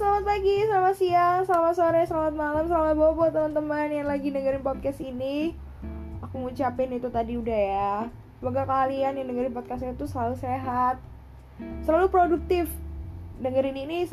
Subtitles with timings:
[0.00, 4.96] selamat pagi, selamat siang, selamat sore, selamat malam, selamat bobo teman-teman yang lagi dengerin podcast
[5.04, 5.52] ini.
[6.24, 7.96] Aku ngucapin itu tadi udah ya.
[8.40, 10.96] Semoga kalian yang dengerin podcastnya itu selalu sehat,
[11.84, 12.72] selalu produktif.
[13.44, 14.08] Dengerin ini,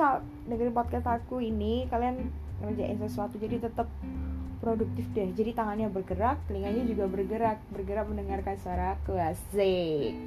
[0.52, 2.36] dengerin podcast aku ini, kalian
[2.68, 3.88] ngerjain sesuatu jadi tetap
[4.60, 5.32] produktif deh.
[5.40, 10.20] Jadi tangannya bergerak, telinganya juga bergerak, bergerak mendengarkan suara aku asik.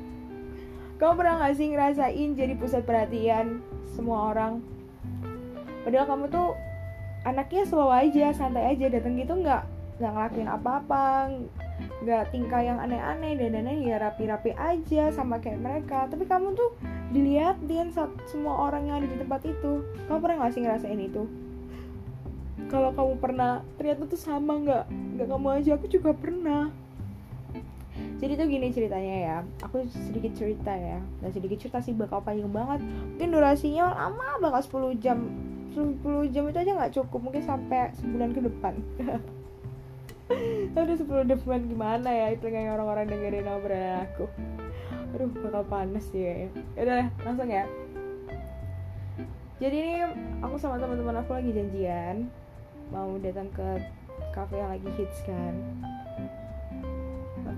[0.96, 3.60] Kamu pernah gak sih ngerasain jadi pusat perhatian
[3.92, 4.79] semua orang
[5.82, 6.48] padahal kamu tuh
[7.24, 9.62] anaknya slow aja santai aja datang gitu nggak
[10.00, 11.28] nggak ngelakuin apa-apa
[12.00, 16.08] nggak tingkah yang aneh-aneh dan dananya ya rapi-rapi aja sama kayak mereka.
[16.08, 16.70] Tapi kamu tuh
[17.12, 19.84] dilihatin saat semua orang yang ada di tempat itu.
[20.08, 21.22] Kamu pernah nggak sih ngerasain itu?
[22.70, 24.84] Kalau kamu pernah ternyata tuh sama nggak
[25.18, 26.72] nggak kamu aja aku juga pernah.
[28.20, 31.00] Jadi tuh gini ceritanya ya aku sedikit cerita ya.
[31.20, 32.80] Dan sedikit cerita sih bakal panjang banget.
[33.16, 35.18] Mungkin durasinya lama bakal 10 jam
[35.70, 38.74] 10 jam itu aja nggak cukup mungkin sampai sebulan ke depan.
[40.78, 42.26] Aduh 10 depan gimana ya?
[42.34, 44.26] Itu kayak orang-orang dengerin obrolan aku.
[45.10, 46.46] Aduh bakal panas ya
[46.78, 47.66] Udah langsung ya.
[49.60, 49.94] Jadi ini
[50.40, 52.32] aku sama teman-teman aku lagi janjian
[52.88, 53.76] Mau datang ke
[54.32, 55.52] cafe yang lagi hits kan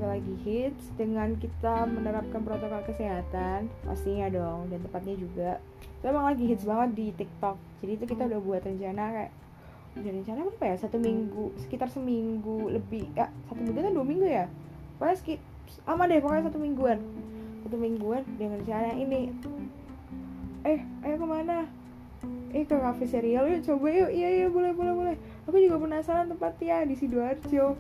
[0.03, 6.27] Cafe lagi hits dengan kita menerapkan protokol kesehatan Pastinya dong dan tempatnya juga itu emang
[6.27, 7.55] lagi hits banget di TikTok.
[7.79, 9.33] Jadi itu kita udah buat rencana kayak
[9.95, 10.77] udah rencana apa ya?
[10.83, 14.51] Satu minggu sekitar seminggu lebih ya satu minggu kan dua minggu ya?
[14.99, 15.39] Pokoknya sekit
[15.87, 16.99] aman deh pokoknya satu mingguan.
[17.63, 19.31] Satu mingguan dengan rencana ini.
[20.67, 21.71] Eh ayo ke mana?
[22.51, 24.11] Eh ke cafe serial yuk coba yuk.
[24.11, 25.17] Iya iya boleh boleh boleh.
[25.47, 27.79] Aku juga penasaran tempatnya di sidoarjo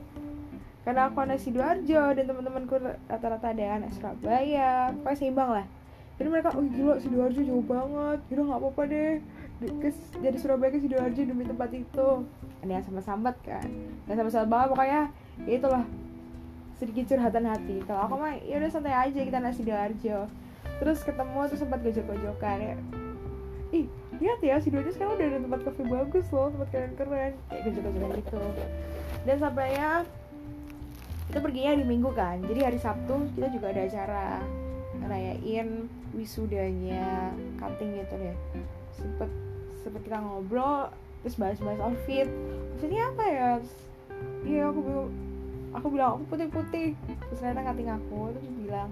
[0.82, 2.74] karena aku anak sidoarjo dan teman-temanku
[3.06, 4.90] rata-rata ada anak Surabaya.
[4.90, 5.66] Pokoknya seimbang lah.
[6.18, 8.18] Jadi mereka oh gila sidoarjo jauh banget.
[8.34, 9.14] Udah nggak apa-apa deh.
[9.62, 12.08] Ke, dari Surabaya ke sidoarjo demi tempat itu.
[12.66, 13.66] Ada yang sama sambat kan.
[14.10, 15.00] Yang sama sambat banget pokoknya
[15.46, 15.84] ya itulah.
[16.82, 17.76] Sedikit curhatan hati.
[17.86, 20.26] Kalau aku mah ya udah santai aja kita nasi sidoarjo.
[20.82, 22.74] Terus ketemu terus sempat gojok-gojokan ya.
[23.70, 23.86] Ih
[24.18, 28.42] lihat ya sidoarjo sekarang udah ada tempat kafe bagus loh tempat keren-keren kayak gojok-gojokan gitu.
[29.22, 30.02] Dan sampainya
[31.30, 34.26] kita perginya di minggu kan jadi hari sabtu kita juga ada acara
[35.02, 38.36] ngerayain wisudanya cutting gitu deh.
[38.94, 39.30] Sempet
[39.82, 40.92] sempet kita ngobrol
[41.24, 42.28] terus bahas-bahas outfit.
[42.76, 43.50] Maksudnya apa ya?
[44.46, 45.10] Iya aku bilang
[45.72, 46.88] aku bilang aku putih-putih.
[46.96, 48.90] Terus ternyata cutting aku terus bilang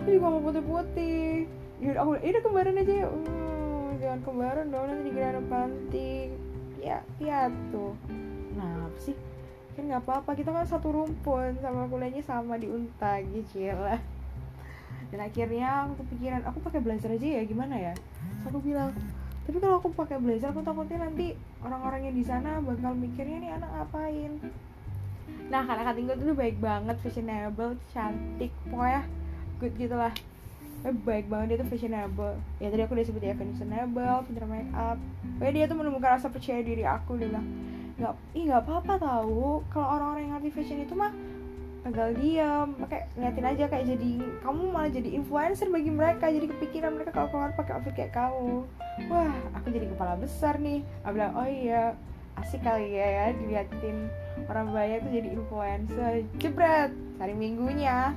[0.00, 1.46] aku juga mau putih-putih.
[1.82, 3.08] Ya aku ini kembaran aja ya.
[3.08, 6.12] Hmm, jangan kembaran dong nanti dikira ada panti.
[6.80, 7.94] Ya lihat tuh.
[8.56, 9.16] Nah apa sih
[9.74, 10.30] kan nggak apa-apa.
[10.38, 11.58] Kita kan satu rumpun.
[11.58, 14.00] Sama kuliahnya sama di unta gitu lah
[15.14, 17.94] dan akhirnya aku kepikiran aku pakai blazer aja ya gimana ya?
[17.94, 18.90] Terus aku bilang
[19.46, 23.50] tapi kalau aku pakai blazer aku takutnya nanti orang-orang yang di sana bakal mikirnya nih
[23.54, 24.32] anak ngapain?
[25.54, 29.06] Nah karena kating gue tuh baik banget fashionable cantik pokoknya
[29.62, 30.10] good gitu lah.
[30.82, 32.34] Baik banget dia tuh fashionable.
[32.58, 34.98] Ya tadi aku udah sebut ya fashionable pinter make up.
[35.38, 37.46] Pokoknya dia tuh menemukan rasa percaya diri aku dia bilang
[37.94, 41.14] nggak ih nggak apa-apa tahu kalau orang-orang yang ngerti fashion itu mah
[41.84, 42.68] agak diam.
[42.88, 46.26] Kayak ngeliatin aja kayak jadi kamu malah jadi influencer bagi mereka.
[46.32, 48.64] Jadi kepikiran mereka kalau keluar pakai outfit kayak kamu.
[49.12, 50.80] Wah aku jadi kepala besar nih.
[51.04, 51.94] Aku bilang oh iya
[52.40, 53.26] asik kali ya ya.
[53.36, 54.08] Diliatin
[54.48, 56.12] orang banyak tuh jadi influencer.
[56.40, 56.90] Jebret
[57.20, 58.16] hari minggunya.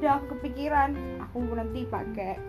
[0.00, 2.40] Udah aku kepikiran aku nanti pakai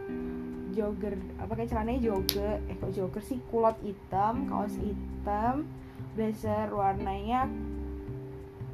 [0.76, 2.58] jogger apa kayak celananya jogger.
[2.72, 3.44] Eh kok jogger sih?
[3.52, 5.68] Kulot hitam kaos hitam
[6.18, 7.46] blazer warnanya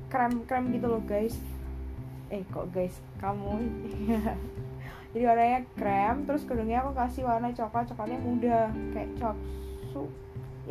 [0.08, 1.36] krem krem gitu loh guys.
[2.32, 2.96] Eh kok guys?
[3.20, 3.60] Kamu
[5.12, 7.92] jadi warnanya krem terus kerudungnya aku kasih warna coklat.
[7.92, 10.08] Coklatnya muda kayak coksu.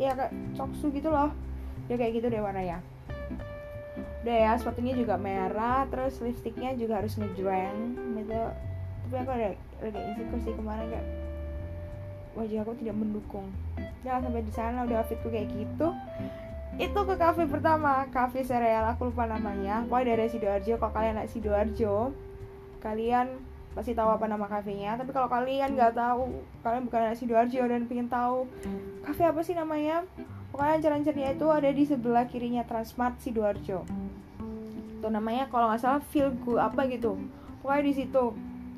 [0.01, 1.29] Ya kayak coksu gitu loh.
[1.85, 2.81] Ya kayak gitu deh warnanya.
[4.25, 8.41] Udah ya sepatunya juga merah terus lipstiknya juga harus ngejreng gitu.
[9.05, 9.47] Tapi aku ada
[9.77, 11.07] ada insecure sih kemarin kayak
[12.33, 13.45] wajah aku tidak mendukung.
[14.01, 15.93] Jangan sampai di sana udah outfitku kayak gitu
[16.81, 19.85] itu ke kafe pertama kafe sereal aku lupa namanya.
[19.85, 22.09] Pokoknya dari sidoarjo kalau kalian naik sidoarjo
[22.81, 23.27] kalian
[23.77, 24.97] pasti tahu apa nama kafenya.
[24.97, 28.49] Tapi kalau kalian nggak tahu kalian bukan anak sidoarjo dan pengen tahu
[29.05, 30.01] kafe apa sih namanya
[30.49, 33.85] pokoknya ancar-ancarnya itu ada di sebelah kirinya Transmart sidoarjo.
[34.97, 37.21] Itu namanya kalau nggak salah feel good apa gitu.
[37.61, 38.23] Pokoknya di situ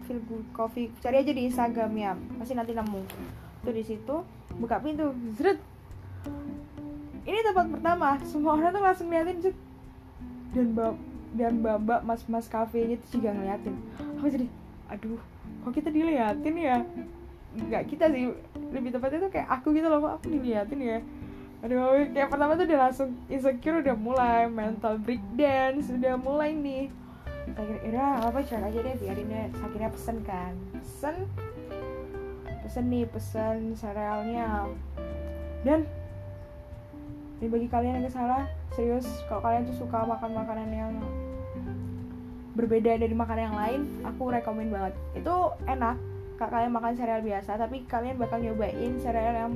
[0.03, 0.91] feel good coffee.
[0.99, 3.01] Cari aja di Instagramnya pasti nanti nemu.
[3.63, 4.15] Tuh di situ
[4.59, 5.74] buka pintu zret
[7.25, 8.21] ini tempat pertama.
[8.21, 9.55] Semua orang tuh langsung ngeliatin cek
[10.55, 10.95] dan bab
[11.35, 13.75] dan babak mas mas kafenya tuh juga ngeliatin.
[14.21, 14.47] Aku jadi
[14.87, 15.19] aduh
[15.65, 16.77] kok kita diliatin ya?
[17.57, 18.31] Nggak kita sih.
[18.71, 20.97] Lebih tepatnya tuh kayak aku gitu loh kok aku diliatin ya?
[21.65, 26.93] Aduh kayak pertama tuh udah langsung insecure udah mulai mental breakdown sudah mulai nih.
[27.57, 30.53] Akhirnya apa cek aja deh biarin deh akhirnya pesen kan?
[30.77, 31.15] Pesen?
[32.61, 34.69] Pesen nih pesen serealnya.
[35.65, 35.89] Dan
[37.39, 40.93] ini bagi kalian yang salah serius kalau kalian tuh suka makan makanan yang
[42.55, 44.93] berbeda dari makanan yang lain aku rekomend banget.
[45.19, 45.99] Itu enak
[46.39, 49.53] kak kalian makan sereal biasa tapi kalian bakal nyobain sereal yang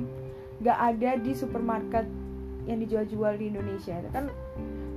[0.60, 2.04] gak ada di supermarket
[2.68, 3.96] yang dijual-jual di Indonesia.
[4.12, 4.28] Kan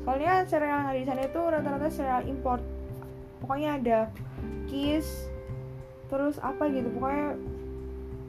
[0.04, 2.64] soalnya sereal yang ada di sana itu rata-rata sereal import.
[3.40, 4.00] Pokoknya ada
[4.68, 5.32] Kiss
[6.12, 7.40] terus apa gitu pokoknya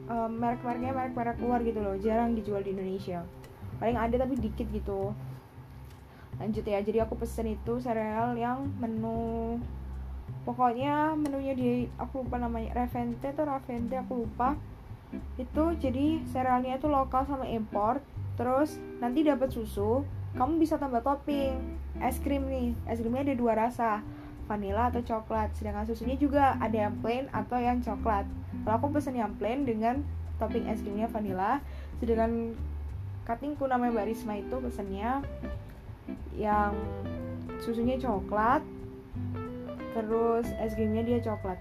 [0.09, 3.21] um, merek-mereknya merek-merek luar gitu loh jarang dijual di Indonesia
[3.79, 5.11] paling ada tapi dikit gitu.
[6.35, 9.55] Lanjut ya jadi aku pesen itu sereal yang menu
[10.43, 14.59] pokoknya menunya di aku lupa namanya Revente atau Ravente aku lupa.
[15.39, 18.03] Itu jadi cerealnya itu lokal sama import
[18.35, 20.03] terus nanti dapat susu
[20.35, 21.55] kamu bisa tambah topping.
[22.03, 24.03] Es krim nih es krimnya ada dua rasa
[24.45, 25.55] vanilla atau coklat.
[25.55, 28.27] Sedangkan susunya juga ada yang plain atau yang coklat.
[28.67, 30.03] Kalau aku pesen yang plain dengan
[30.35, 31.63] topping es krimnya vanilla
[32.03, 32.59] sedangkan
[33.25, 35.25] cuttingku namanya Mbak Risma itu pesennya
[36.37, 36.77] yang
[37.59, 38.61] susunya coklat
[39.95, 41.57] terus es krimnya dia coklat.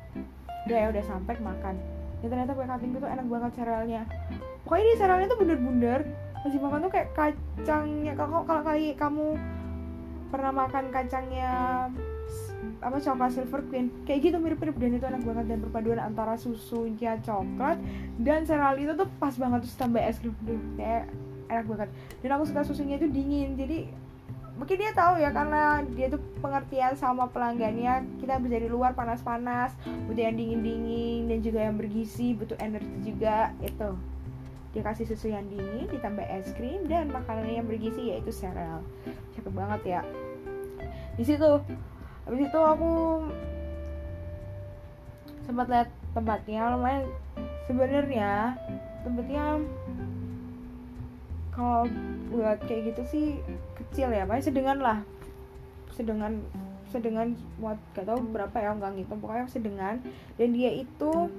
[0.66, 1.78] Udah ya udah sampai makan.
[2.20, 4.02] Ya ternyata kue kambing itu enak banget cerealnya.
[4.66, 6.00] Pokoknya di cerealnya tuh bener-bener
[6.42, 8.12] masih makan tuh kayak kacangnya.
[8.18, 9.38] Kalau kalau kali kamu
[10.34, 11.52] pernah makan kacangnya
[12.80, 14.74] apa coklat silver queen kayak gitu mirip-mirip.
[14.82, 17.78] Dan itu enak banget dan perpaduan antara susunya coklat
[18.18, 19.62] dan cereal itu tuh pas banget.
[19.62, 21.06] Terus tambah es krim tuh kayak
[21.60, 21.90] enak banget.
[22.20, 23.88] Dan aku suka susunya itu dingin jadi
[24.54, 28.06] mungkin dia tahu ya karena dia tuh pengertian sama pelanggannya.
[28.18, 29.74] Kita bisa di luar panas-panas
[30.10, 33.90] butuh yang dingin-dingin dan juga yang bergizi butuh energi juga itu
[34.74, 38.82] dia kasih susu yang dingin ditambah es krim dan makanan yang bergizi yaitu sereal
[39.38, 40.00] cakep banget ya.
[41.14, 41.62] Di situ
[42.26, 43.22] habis itu aku
[45.46, 47.06] sempat lihat tempatnya lumayan
[47.70, 48.58] sebenarnya
[49.06, 49.44] tempatnya
[51.54, 51.86] kalau
[52.34, 53.26] buat kayak gitu sih
[53.78, 54.26] kecil ya.
[54.26, 54.98] Paling sedengan lah.
[55.94, 56.42] Sedengan
[56.90, 59.22] sedengan buat gak tau berapa ya nggak ngitung.
[59.22, 60.02] Pokoknya sedengan.
[60.34, 61.30] Dan dia itu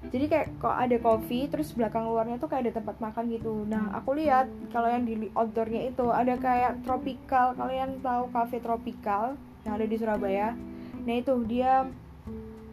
[0.00, 3.68] jadi kayak kok ada kopi terus belakang luarnya tuh kayak ada tempat makan gitu.
[3.68, 7.54] Nah aku lihat kalau yang di outdoornya itu ada kayak tropical.
[7.54, 10.56] Kalian tahu cafe tropical yang ada di Surabaya?
[11.04, 11.84] Nah itu dia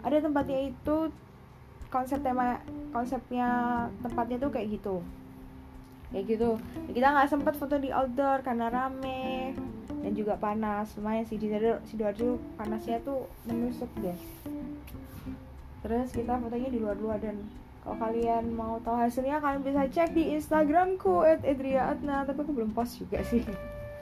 [0.02, 1.12] ada tempatnya itu
[1.92, 2.64] konsep tema
[2.96, 3.50] konsepnya
[4.04, 5.04] tempatnya tuh kayak gitu
[6.12, 6.50] kayak gitu.
[6.92, 9.56] Kita nggak sempat foto di outdoor karena rame
[10.04, 10.96] dan juga panas.
[10.96, 11.52] Lumayan sih di
[11.88, 14.18] sidoarjo panasnya tuh menusuk deh.
[15.84, 17.44] Terus kita fotonya di luar-luar dan
[17.84, 23.00] kalau kalian mau tahu hasilnya kalian bisa cek di instagramku @edriaatna tapi aku belum post
[23.00, 23.44] juga sih.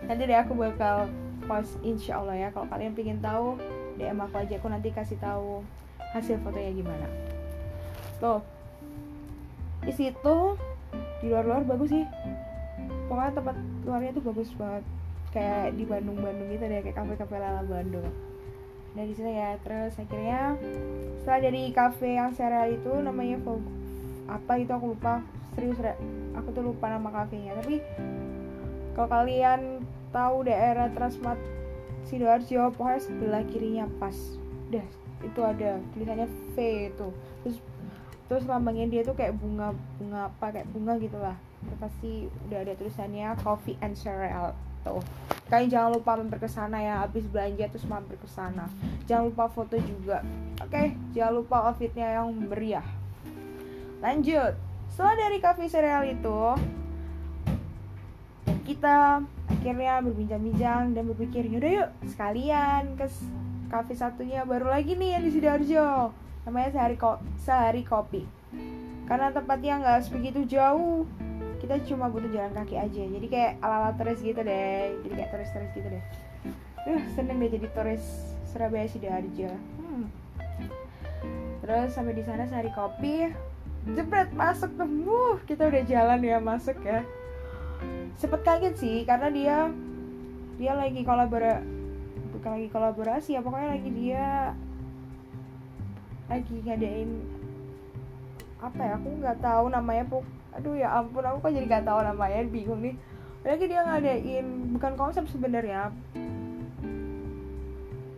[0.05, 1.05] Nanti deh aku bakal
[1.45, 2.49] post insya Allah ya.
[2.49, 3.57] Kalau kalian pengen tahu
[4.01, 4.57] DM aku aja.
[4.57, 5.61] Aku nanti kasih tahu
[6.17, 7.07] hasil fotonya gimana.
[8.17, 8.41] Tuh.
[9.85, 10.57] Di situ
[11.23, 12.05] di luar-luar bagus sih.
[13.05, 14.83] Pokoknya tempat luarnya tuh bagus banget.
[15.35, 18.07] Kayak di Bandung-Bandung gitu deh kayak kafe-kafe lala Bandung.
[18.95, 20.55] Dari sana ya terus akhirnya
[21.19, 23.59] setelah dari kafe yang serial itu namanya Fog
[24.31, 25.19] apa itu aku lupa.
[25.55, 25.79] Serius
[26.35, 27.55] aku tuh lupa nama kafenya.
[27.59, 27.83] Tapi
[28.95, 29.83] kalau kalian
[30.15, 31.39] tahu daerah Transmart
[32.07, 34.15] sidoarjo pokoknya sebelah kirinya pas.
[34.71, 34.87] Udah
[35.23, 36.55] itu ada tulisannya V
[36.91, 37.07] itu.
[37.43, 37.57] Terus
[38.25, 41.37] terus lambangnya dia tuh kayak bunga bunga apa kayak bunga gitu lah.
[41.65, 42.11] Itu pasti
[42.49, 44.53] udah ada tulisannya coffee and cereal.
[44.85, 45.01] Tuh.
[45.49, 48.69] Kalian jangan lupa mampir ke sana ya habis belanja terus mampir ke sana.
[49.09, 50.21] Jangan lupa foto juga.
[50.61, 50.87] Oke okay?
[51.13, 52.85] jangan lupa outfitnya yang meriah
[54.05, 54.53] lanjut.
[54.93, 56.41] Setelah dari coffee cereal itu
[58.65, 63.05] kita akhirnya berbincang-bincang dan berpikir yaudah yuk sekalian ke
[63.69, 66.09] kafe satunya baru lagi nih yang di sidoarjo
[66.45, 68.23] namanya sehari ko sehari kopi.
[69.05, 71.05] Karena tempatnya nggak sebegitu jauh
[71.61, 73.03] kita cuma butuh jalan kaki aja.
[73.09, 74.93] Jadi kayak ala ala turis gitu deh.
[75.01, 76.03] Jadi kayak turis turis gitu deh.
[76.85, 78.03] Uh seneng deh jadi turis
[78.53, 79.51] Surabaya sidoarjo.
[79.81, 80.07] Hmm.
[81.59, 83.33] terus sampai di sana sehari kopi.
[83.89, 84.85] Jebret masuk tuh.
[84.85, 87.01] Uh, kita udah jalan ya masuk ya.
[88.15, 89.57] Sempet kaget sih karena dia
[90.55, 91.67] dia lagi kolaborasi
[92.31, 94.55] bukan lagi kolaborasi ya pokoknya lagi dia
[96.25, 97.09] lagi ngadain
[98.61, 98.93] apa ya?
[98.97, 102.39] Aku nggak tahu namanya pok aduh ya ampun aku kok jadi nggak tahu namanya?
[102.49, 102.95] Bingung nih.
[103.45, 105.93] Lagi dia ngadain bukan konsep sebenarnya.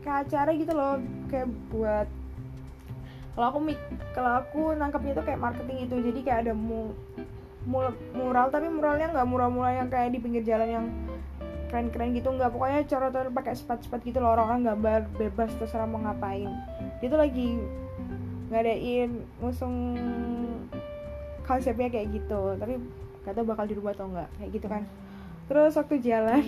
[0.05, 2.07] Kayak acara gitu loh kayak buat
[3.37, 3.79] kalau aku mik
[4.17, 5.95] kalau aku nangkepnya itu kayak marketing itu.
[5.99, 6.95] Jadi kayak ada mu,
[7.67, 10.85] mu mural tapi muralnya nggak mural-mural yang kayak di pinggir jalan yang
[11.69, 12.49] keren-keren gitu nggak.
[12.49, 14.33] Pokoknya coret-coret pakai sepat-sepat gitu loh.
[14.33, 16.49] Orang-orang gambar bebas terserah mau ngapain.
[16.97, 17.61] Dia tuh lagi
[18.47, 19.11] ngadain
[19.43, 19.95] ngusung
[21.43, 22.41] konsepnya kayak gitu.
[22.59, 22.79] Tapi
[23.27, 24.83] gak tau bakal dirubah atau enggak kayak gitu kan.
[25.47, 26.43] Terus waktu jalan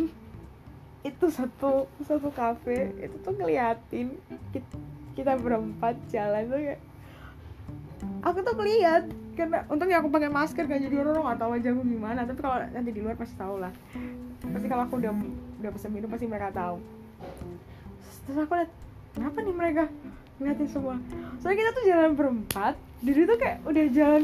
[1.09, 4.19] itu satu satu kafe itu tuh ngeliatin
[4.51, 4.75] kita,
[5.15, 6.81] kita berempat jalan tuh kayak
[8.23, 9.03] aku tuh ngeliat
[9.35, 12.19] karena untungnya aku pakai masker kan jadi orang nggak tahu aja aku gimana.
[12.27, 13.71] Tapi kalau nanti di luar pasti tahu lah.
[14.39, 15.11] Pasti kalau aku udah
[15.63, 16.79] udah pesen minum pasti mereka tahu.
[18.27, 18.71] Terus aku lihat
[19.15, 19.83] kenapa nih mereka
[20.39, 20.95] ngeliatin semua.
[21.43, 24.23] Soalnya kita tuh jalan berempat jadi tuh kayak udah jalan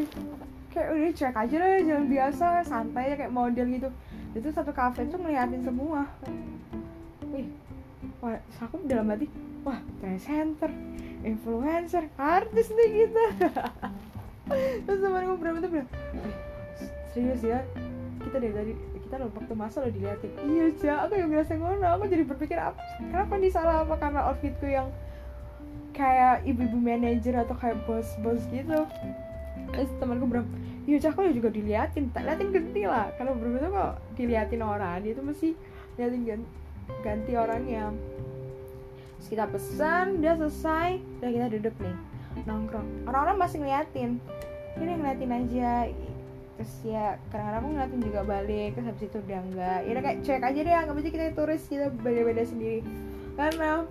[0.76, 3.90] kayak udah cek aja lah jalan biasa santai kayak model gitu.
[4.36, 6.08] Itu satu kafe tuh ngeliatin semua.
[7.32, 7.48] Wih
[8.20, 9.28] wah aku dalam hati
[9.64, 9.80] wah
[10.20, 10.72] center
[11.24, 13.26] influencer artis nih kita.
[14.86, 16.36] Terus teman gue berapa tuh bilang eh,
[17.16, 17.64] serius ya
[18.22, 18.74] kita dari tadi
[19.06, 20.32] kita lo waktu masa lo diliatin.
[20.44, 23.88] Iya cak aku yang ngerasa ngono aku jadi berpikir apa kenapa nih salah?
[23.88, 24.92] Apa karena outfitku yang
[25.96, 28.86] kayak ibu-ibu manajer atau kayak bos-bos gitu.
[29.72, 30.48] Terus temanku bilang
[30.86, 32.12] iya cak aku juga diliatin.
[32.12, 33.10] Tak liatin ganti lah.
[33.16, 35.02] Kalau berbeda kok diliatin orang.
[35.02, 35.50] Dia tuh mesti
[35.96, 36.50] liatin ganti,
[37.02, 37.96] ganti orangnya
[39.26, 41.98] terus kita pesan udah selesai udah kita duduk nih
[42.46, 43.10] nongkrong.
[43.10, 44.22] Orang-orang masih ngeliatin.
[44.78, 45.72] Ini ngeliatin aja.
[46.56, 49.80] Terus ya kadang-kadang aku ngeliatin juga balik terus habis itu udah enggak.
[49.82, 52.86] Ya kayak cek aja deh anggap aja kita turis kita beda-beda sendiri.
[53.34, 53.90] Karena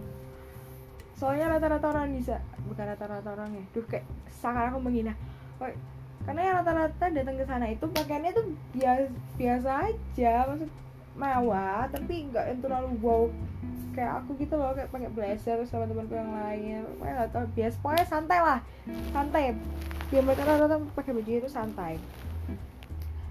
[1.24, 2.36] soalnya rata-rata orang bisa
[2.68, 5.16] bukan rata-rata orang ya duh kayak sekarang aku menghina
[5.56, 5.72] oh,
[6.28, 8.44] karena yang rata-rata datang ke sana itu pakaiannya tuh
[8.76, 9.08] biasa
[9.40, 10.70] biasa aja maksud
[11.16, 13.24] mewah tapi nggak yang terlalu wow
[13.96, 17.76] kayak aku gitu loh kayak pakai blazer sama teman-teman yang lain pokoknya nggak tahu biasa
[17.80, 18.60] pokoknya santai lah
[19.16, 19.44] santai
[20.12, 21.96] biar mereka rata-rata pakai baju itu santai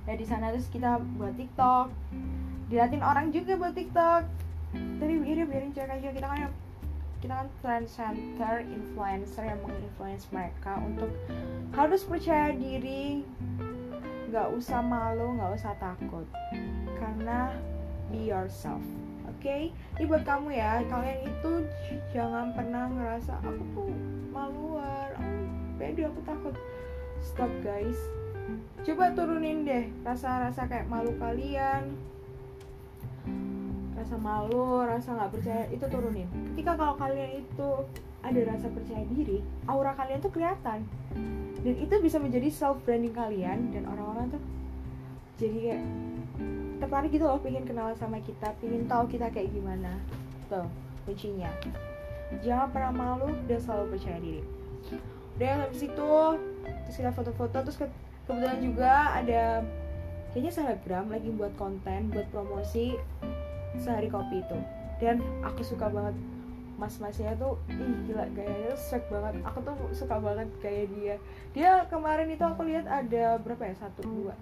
[0.10, 1.94] ya di sana terus kita buat TikTok
[2.74, 4.22] dilatin orang juga buat TikTok
[4.74, 6.50] tadi biarin biarin cek aja kita kan
[7.24, 11.08] kita kan trend center influencer yang menginfluence mereka untuk
[11.72, 13.24] harus percaya diri.
[14.28, 16.28] Nggak usah malu nggak usah takut.
[17.00, 17.56] Karena
[18.12, 18.84] be yourself
[19.24, 19.40] oke?
[19.40, 19.72] Okay?
[19.72, 20.84] ini buat kamu ya.
[20.92, 21.52] Kalian itu
[22.12, 23.96] jangan pernah ngerasa aku tuh
[24.36, 25.48] maluan oh,
[25.80, 26.56] beda aku takut.
[27.24, 27.96] Stop guys.
[28.84, 31.96] Coba turunin deh rasa-rasa kayak malu kalian
[34.04, 36.28] rasa malu rasa nggak percaya itu turunin.
[36.52, 37.70] Ketika kalau kalian itu
[38.20, 39.40] ada rasa percaya diri
[39.72, 40.84] aura kalian tuh kelihatan.
[41.64, 44.44] Dan itu bisa menjadi self branding kalian dan orang-orang tuh
[45.40, 45.82] jadi kayak
[46.84, 49.96] tertarik gitu loh pengen kenal sama kita pengen tahu kita kayak gimana.
[50.52, 50.68] Tuh
[51.08, 51.48] kuncinya.
[52.44, 54.44] Jangan pernah malu dan selalu percaya diri.
[55.40, 56.12] Udah habis itu
[56.84, 57.88] terus kita foto-foto terus ke
[58.28, 59.64] kebetulan juga ada
[60.32, 62.96] kayaknya selebgram lagi buat konten buat promosi
[63.80, 64.58] sehari kopi itu.
[65.02, 66.16] Dan aku suka banget
[66.74, 69.40] mas-masnya tuh ih gila gayanya swag banget.
[69.46, 71.16] Aku tuh suka banget gaya dia.
[71.54, 73.76] Dia kemarin itu aku lihat ada berapa ya?
[73.78, 74.34] Satu dua.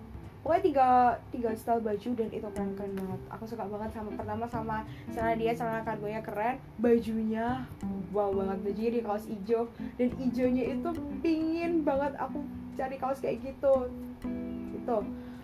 [0.42, 0.88] Pokoknya tiga
[1.30, 3.22] tiga style baju dan itu keren keren banget.
[3.30, 4.78] Aku suka banget sama pertama sama
[5.14, 6.58] celana dia celana kargonya keren.
[6.82, 7.62] Bajunya
[8.10, 8.58] wow banget.
[8.66, 9.70] Bajunya di kaos hijau.
[10.02, 10.90] Dan hijaunya itu
[11.22, 12.42] pingin banget aku
[12.74, 13.86] cari kaos kayak gitu.
[14.74, 14.98] Itu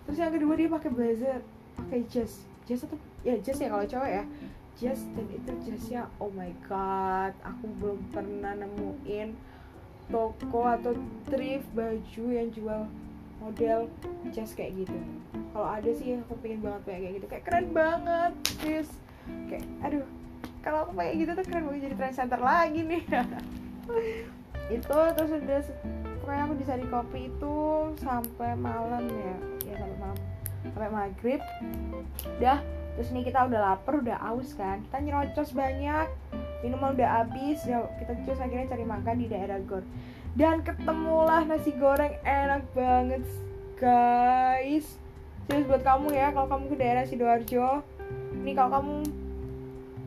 [0.08, 1.38] terus yang kedua dia pakai blazer
[1.78, 2.42] pakai jas.
[2.66, 4.24] Jas atau ya jas ya kalau cowok ya.
[4.78, 9.34] Jas dan itu jasnya oh my god aku belum pernah nemuin
[10.08, 10.96] toko atau
[11.28, 12.88] thrift baju yang jual
[13.44, 13.90] model
[14.32, 14.96] jas kayak gitu.
[15.52, 17.26] Kalau ada sih aku pengen banget kayak gitu.
[17.28, 18.32] Kayak keren banget
[18.64, 18.88] terus
[19.50, 20.06] kayak aduh
[20.64, 23.02] kalau aku kayak gitu tuh keren banget jadi trend center lagi nih.
[24.78, 25.60] Itu terus udah
[26.20, 27.56] pokoknya aku di Sari Kopi itu
[28.04, 29.36] sampai malam ya.
[29.64, 30.18] Ya sampai malam.
[30.60, 31.40] Sampai maghrib.
[32.36, 32.60] Udah
[32.96, 34.80] terus nih kita udah lapar udah aus kan?
[34.86, 36.08] Kita nyerocos banyak.
[36.62, 37.62] Minuman udah habis.
[37.66, 39.84] Kita terus akhirnya cari makan di daerah Gor.
[40.38, 43.26] Dan ketemulah nasi goreng enak banget
[43.78, 44.98] guys.
[45.48, 47.82] Terus buat kamu ya kalau kamu ke daerah sidoarjo.
[48.44, 48.94] Nih kalau kamu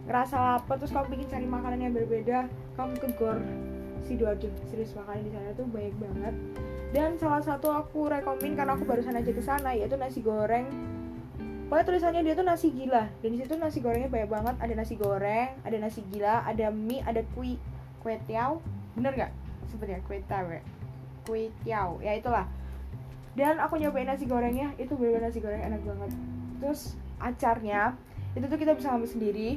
[0.07, 2.39] ngerasa lapar terus kamu bikin cari makanan yang berbeda
[2.79, 3.39] kamu ke gor
[4.05, 4.47] sidoarjo.
[4.69, 6.35] Serius makanan di sana tuh banyak banget.
[6.91, 10.67] Dan salah satu aku rekomen karena aku barusan aja ke sana yaitu nasi goreng
[11.71, 13.07] pokoknya tulisannya dia tuh nasi gila.
[13.23, 14.55] Dan di situ nasi gorengnya banyak banget.
[14.59, 17.55] Ada nasi goreng ada nasi gila ada mie ada kue
[18.03, 18.59] kue tiao
[18.99, 19.31] bener gak
[19.71, 20.59] sepertinya kue tawe
[21.23, 22.43] kue tiao ya itulah.
[23.39, 24.75] Dan aku nyobain nasi gorengnya.
[24.75, 26.11] Itu bener nasi goreng enak banget.
[26.59, 27.95] Terus acarnya
[28.35, 29.49] itu tuh kita bisa ngambil sendiri.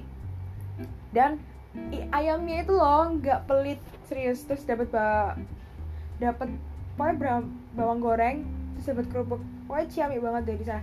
[1.10, 1.42] Dan
[2.14, 3.82] ayamnya itu loh nggak pelit.
[4.06, 4.46] Serius.
[4.46, 4.86] Terus dapat
[6.22, 6.46] dapat
[6.94, 7.42] pokoknya
[7.74, 8.36] bawang goreng
[8.78, 10.82] terus dapat kerupuk pokoknya ciamik banget dari sana.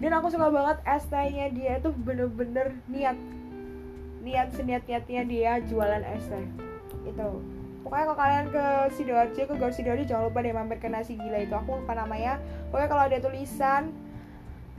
[0.00, 3.16] Dan aku suka banget es tehnya dia itu bener-bener niat.
[4.24, 6.46] Niat seniat niatnya dia jualan es teh
[7.04, 7.30] itu.
[7.80, 8.64] Pokoknya kalau kalian ke
[8.96, 11.52] sidoarjo ke Gor sidoarjo jangan lupa deh mampir ke nasi gila itu.
[11.52, 12.40] Aku lupa namanya.
[12.68, 13.92] Pokoknya kalau ada tulisan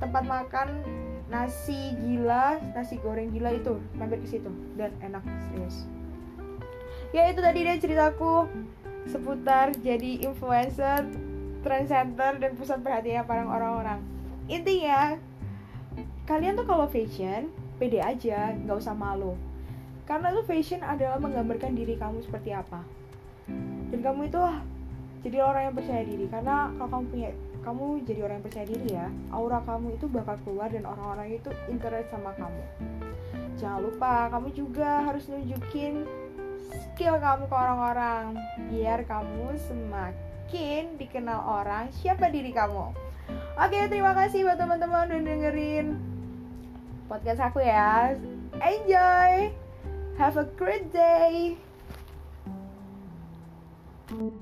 [0.01, 0.81] tempat makan
[1.29, 4.49] nasi gila nasi goreng gila itu mampir ke situ.
[4.77, 5.85] Dan enak serius.
[7.11, 8.47] Ya itu tadi deh ceritaku
[9.09, 11.09] seputar jadi influencer
[11.61, 14.01] trend center dan pusat perhatian para orang-orang.
[14.49, 15.15] Intinya
[16.25, 19.37] kalian tuh kalau fashion pede aja nggak usah malu.
[20.05, 22.83] Karena tuh fashion adalah menggambarkan diri kamu seperti apa.
[23.93, 24.41] Dan kamu itu
[25.21, 26.25] jadi orang yang percaya diri.
[26.27, 27.29] Karena kalau kamu punya
[27.61, 31.49] kamu jadi orang yang percaya diri ya aura kamu itu bakal keluar dan orang-orang itu
[31.69, 32.63] interest sama kamu.
[33.61, 36.09] Jangan lupa kamu juga harus nunjukin
[36.73, 38.33] skill kamu ke orang-orang
[38.73, 40.30] biar kamu semakin
[40.99, 42.91] dikenal orang siapa diri kamu?
[43.55, 45.87] Oke terima kasih buat teman-teman udah dengerin
[47.07, 48.15] podcast aku ya.
[48.59, 49.51] Enjoy!
[50.19, 51.55] Have a great day!
[54.11, 54.40] thank you